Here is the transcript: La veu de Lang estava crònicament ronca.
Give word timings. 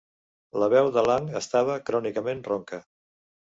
La 0.63 0.69
veu 0.73 0.89
de 0.95 1.03
Lang 1.09 1.29
estava 1.41 1.77
crònicament 1.91 2.43
ronca. 2.51 2.83